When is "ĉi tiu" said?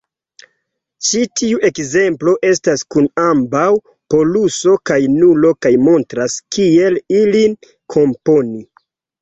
1.07-1.59